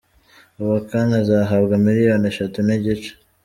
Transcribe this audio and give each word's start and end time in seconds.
Uwa 0.61 0.79
kane 0.89 1.13
azahabwa 1.21 1.73
miliyoni 1.85 2.25
eshatu 2.31 2.57
n’igice. 2.67 3.11